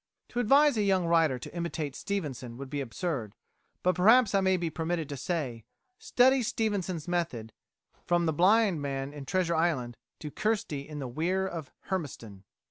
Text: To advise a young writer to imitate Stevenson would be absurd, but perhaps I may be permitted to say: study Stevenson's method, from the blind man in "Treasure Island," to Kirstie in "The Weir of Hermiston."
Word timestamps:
To 0.29 0.39
advise 0.39 0.77
a 0.77 0.81
young 0.81 1.05
writer 1.05 1.37
to 1.37 1.55
imitate 1.55 1.95
Stevenson 1.95 2.57
would 2.57 2.71
be 2.71 2.81
absurd, 2.81 3.35
but 3.83 3.93
perhaps 3.93 4.33
I 4.33 4.41
may 4.41 4.57
be 4.57 4.71
permitted 4.71 5.07
to 5.09 5.15
say: 5.15 5.63
study 5.99 6.41
Stevenson's 6.41 7.07
method, 7.07 7.53
from 8.07 8.25
the 8.25 8.33
blind 8.33 8.81
man 8.81 9.13
in 9.13 9.27
"Treasure 9.27 9.53
Island," 9.53 9.97
to 10.17 10.31
Kirstie 10.31 10.87
in 10.87 10.97
"The 10.97 11.07
Weir 11.07 11.45
of 11.45 11.69
Hermiston." 11.81 12.45